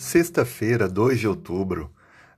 Sexta-feira, 0.00 0.88
2 0.88 1.20
de 1.20 1.28
outubro. 1.28 1.90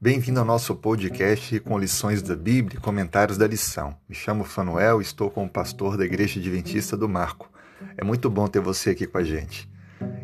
Bem-vindo 0.00 0.40
ao 0.40 0.46
nosso 0.46 0.74
podcast 0.74 1.60
com 1.60 1.78
lições 1.78 2.22
da 2.22 2.34
Bíblia 2.34 2.78
e 2.78 2.80
comentários 2.80 3.36
da 3.36 3.46
lição. 3.46 3.94
Me 4.08 4.14
chamo 4.14 4.44
Fanuel 4.44 4.98
e 4.98 5.04
estou 5.04 5.30
como 5.30 5.46
pastor 5.46 5.98
da 5.98 6.06
Igreja 6.06 6.40
Adventista 6.40 6.96
do 6.96 7.06
Marco. 7.06 7.50
É 7.98 8.02
muito 8.02 8.30
bom 8.30 8.48
ter 8.48 8.60
você 8.60 8.90
aqui 8.90 9.06
com 9.06 9.18
a 9.18 9.22
gente. 9.22 9.70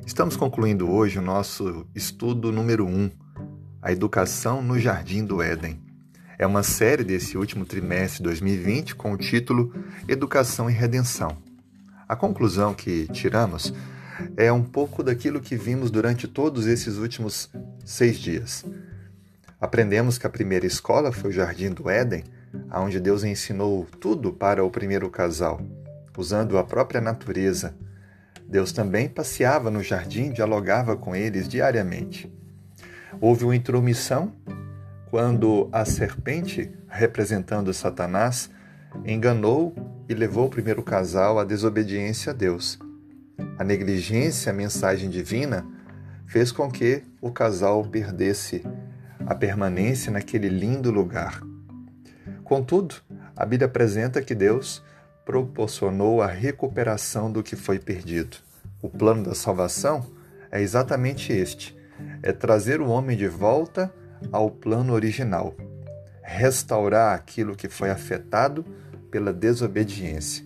Estamos 0.07 0.35
concluindo 0.35 0.91
hoje 0.91 1.19
o 1.19 1.23
nosso 1.23 1.87
estudo 1.95 2.51
número 2.51 2.87
1, 2.87 2.89
um, 2.89 3.11
a 3.82 3.93
educação 3.93 4.62
no 4.62 4.79
Jardim 4.79 5.23
do 5.23 5.43
Éden. 5.43 5.79
É 6.39 6.46
uma 6.46 6.62
série 6.62 7.05
desse 7.05 7.37
último 7.37 7.66
trimestre 7.66 8.16
de 8.16 8.25
2020 8.25 8.96
com 8.96 9.12
o 9.12 9.18
título 9.18 9.75
Educação 10.09 10.71
e 10.71 10.73
Redenção. 10.73 11.37
A 12.09 12.16
conclusão 12.16 12.73
que 12.73 13.07
tiramos 13.09 13.75
é 14.37 14.52
um 14.52 14.62
pouco 14.62 15.02
daquilo 15.02 15.41
que 15.41 15.56
vimos 15.56 15.91
durante 15.91 16.27
todos 16.27 16.66
esses 16.66 16.97
últimos 16.97 17.51
seis 17.84 18.19
dias. 18.19 18.65
Aprendemos 19.61 20.19
que 20.19 20.27
a 20.27 20.30
primeira 20.30 20.66
escola 20.66 21.12
foi 21.12 21.30
o 21.30 21.33
Jardim 21.33 21.70
do 21.70 21.89
Éden, 21.89 22.25
onde 22.73 23.01
Deus 23.01 23.25
ensinou 23.25 23.87
tudo 24.01 24.33
para 24.33 24.65
o 24.65 24.70
primeiro 24.70 25.11
casal, 25.11 25.61
usando 26.16 26.59
a 26.59 26.65
própria 26.65 27.01
natureza. 27.01 27.75
Deus 28.48 28.73
também 28.73 29.09
passeava 29.09 29.70
no 29.70 29.83
jardim, 29.83 30.30
dialogava 30.30 30.97
com 30.97 31.17
eles 31.17 31.48
diariamente. 31.48 32.33
Houve 33.20 33.45
uma 33.45 33.56
intromissão 33.56 34.33
quando 35.11 35.69
a 35.73 35.84
serpente, 35.84 36.70
representando 36.89 37.73
Satanás, 37.73 38.51
enganou 39.05 39.75
e 40.09 40.14
levou 40.14 40.47
o 40.47 40.51
primeiro 40.51 40.83
casal 40.83 41.39
à 41.39 41.45
desobediência 41.45 42.33
a 42.33 42.34
Deus. 42.34 42.78
A 43.59 43.65
negligência 43.65 44.51
à 44.51 44.55
mensagem 44.55 45.09
divina 45.11 45.67
fez 46.27 46.53
com 46.53 46.70
que 46.70 47.03
o 47.20 47.31
casal 47.31 47.84
perdesse 47.84 48.62
a 49.27 49.34
permanência 49.34 50.12
naquele 50.12 50.48
lindo 50.48 50.91
lugar. 50.91 51.43
Contudo, 52.45 52.95
a 53.37 53.45
Bíblia 53.45 53.67
apresenta 53.67 54.23
que 54.23 54.34
Deus 54.34 54.83
proporcionou 55.25 56.23
a 56.23 56.27
recuperação 56.27 57.31
do 57.31 57.43
que 57.43 57.56
foi 57.56 57.78
perdido. 57.78 58.37
O 58.81 58.89
plano 58.89 59.25
da 59.25 59.34
salvação 59.34 60.06
é 60.50 60.62
exatamente 60.62 61.33
este: 61.33 61.77
é 62.23 62.33
trazer 62.33 62.81
o 62.81 62.89
homem 62.89 63.17
de 63.17 63.27
volta 63.27 63.93
ao 64.31 64.50
plano 64.50 64.93
original, 64.93 65.56
restaurar 66.23 67.15
aquilo 67.15 67.56
que 67.56 67.69
foi 67.69 67.91
afetado 67.91 68.65
pela 69.11 69.33
desobediência. 69.33 70.45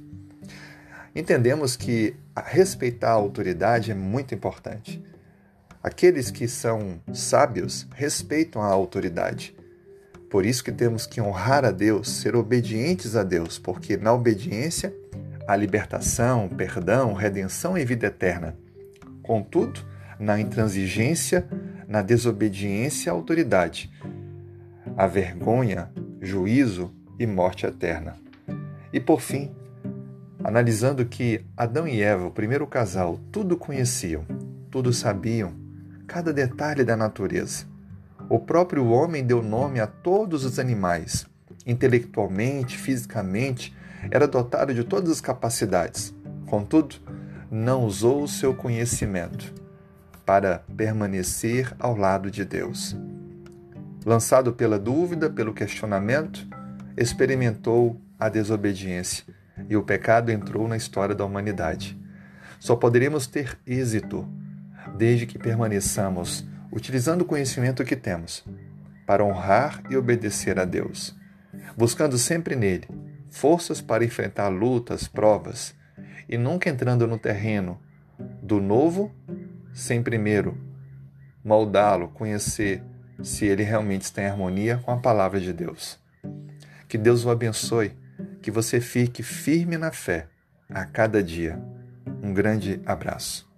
Entendemos 1.15 1.77
que 1.77 2.15
respeitar 2.37 3.11
a 3.11 3.15
autoridade 3.15 3.91
é 3.91 3.95
muito 3.95 4.35
importante. 4.35 5.03
Aqueles 5.83 6.31
que 6.31 6.47
são 6.47 7.01
sábios 7.13 7.87
respeitam 7.95 8.63
a 8.63 8.67
autoridade. 8.67 9.57
Por 10.31 10.47
isso 10.47 10.63
que 10.63 10.71
temos 10.71 11.07
que 11.07 11.21
honrar 11.21 11.65
a 11.65 11.71
Deus, 11.71 12.09
ser 12.09 12.37
obedientes 12.37 13.17
a 13.17 13.25
Deus, 13.25 13.59
porque 13.59 13.97
na 13.97 14.13
obediência 14.13 14.95
há 15.49 15.57
libertação, 15.57 16.49
perdão, 16.49 17.13
redenção 17.15 17.77
e 17.77 17.85
vida 17.85 18.07
eterna. 18.07 18.57
Contudo, 19.23 19.81
na 20.19 20.39
intransigência, 20.39 21.49
na 21.89 22.03
desobediência 22.03 23.11
à 23.11 23.15
autoridade, 23.15 23.91
há 24.97 25.07
vergonha, 25.07 25.91
juízo 26.21 26.95
e 27.19 27.27
morte 27.27 27.67
eterna. 27.67 28.17
E 28.93 29.01
por 29.01 29.21
fim, 29.21 29.51
analisando 30.43 31.05
que 31.05 31.45
Adão 31.57 31.87
e 31.87 32.01
Eva, 32.01 32.27
o 32.27 32.31
primeiro 32.31 32.67
casal, 32.67 33.21
tudo 33.31 33.57
conheciam, 33.57 34.25
tudo 34.71 34.93
sabiam, 34.93 35.53
cada 36.07 36.33
detalhe 36.33 36.85
da 36.85 36.97
natureza. 36.97 37.67
O 38.29 38.39
próprio 38.39 38.87
homem 38.87 39.25
deu 39.25 39.43
nome 39.43 39.81
a 39.81 39.87
todos 39.87 40.45
os 40.45 40.59
animais. 40.59 41.27
Intelectualmente, 41.67 42.79
fisicamente, 42.79 43.77
era 44.11 44.27
dotado 44.27 44.73
de 44.73 44.85
todas 44.85 45.11
as 45.11 45.21
capacidades. 45.21 46.15
Contudo, 46.47 46.97
não 47.51 47.85
usou 47.85 48.23
o 48.23 48.29
seu 48.29 48.55
conhecimento 48.55 49.53
para 50.25 50.65
permanecer 50.77 51.75
ao 51.79 51.97
lado 51.97 52.31
de 52.31 52.45
Deus. 52.45 52.97
Lançado 54.07 54.53
pela 54.53 54.79
dúvida, 54.79 55.29
pelo 55.29 55.53
questionamento, 55.53 56.47
experimentou 56.97 58.01
a 58.19 58.29
desobediência 58.29 59.25
e 59.69 59.77
o 59.77 59.83
pecado 59.83 60.31
entrou 60.31 60.67
na 60.69 60.77
história 60.77 61.15
da 61.15 61.25
humanidade. 61.25 61.99
Só 62.59 62.77
poderemos 62.77 63.27
ter 63.27 63.59
êxito 63.67 64.29
desde 64.97 65.27
que 65.27 65.39
permaneçamos 65.39 66.47
utilizando 66.73 67.23
o 67.23 67.27
conhecimento 67.27 67.85
que 67.85 67.97
temos 67.97 68.45
para 69.07 69.25
honrar 69.25 69.83
e 69.91 69.97
obedecer 69.97 70.59
a 70.59 70.65
Deus, 70.65 71.17
buscando 71.77 72.17
sempre 72.17 72.55
nele 72.55 72.87
forças 73.31 73.81
para 73.81 74.05
enfrentar 74.05 74.49
lutas, 74.49 75.07
provas 75.07 75.75
e 76.29 76.37
nunca 76.37 76.69
entrando 76.69 77.07
no 77.07 77.19
terreno 77.19 77.81
do 78.43 78.61
novo 78.61 79.15
sem 79.73 80.03
primeiro 80.03 80.59
moldá-lo, 81.43 82.09
conhecer 82.09 82.83
se 83.23 83.47
ele 83.47 83.63
realmente 83.63 84.03
está 84.03 84.23
em 84.23 84.27
harmonia 84.27 84.79
com 84.85 84.91
a 84.91 84.99
palavra 84.99 85.41
de 85.41 85.53
Deus. 85.53 85.99
Que 86.89 86.99
Deus 86.99 87.25
o 87.25 87.31
abençoe 87.31 87.93
que 88.41 88.51
você 88.51 88.81
fique 88.81 89.23
firme 89.23 89.77
na 89.77 89.93
fé 89.93 90.29
a 90.69 90.85
cada 90.85 91.23
dia. 91.23 91.61
Um 92.23 92.33
grande 92.33 92.81
abraço. 92.87 93.50